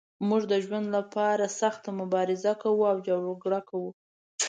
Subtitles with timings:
[0.29, 3.91] موږ د ژوند لپاره سخته مبارزه کوو او جګړه کوو.